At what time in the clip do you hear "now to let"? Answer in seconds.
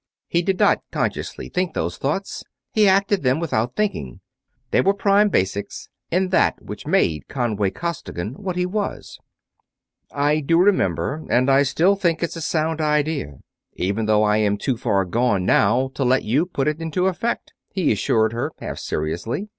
15.45-16.23